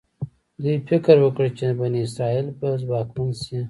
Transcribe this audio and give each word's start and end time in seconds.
دوی 0.63 0.77
فکر 0.89 1.15
وکړ 1.21 1.45
چې 1.57 1.65
بني 1.79 1.99
اسرایل 2.05 2.47
به 2.59 2.69
ځواکمن 2.83 3.29
شي. 3.43 3.59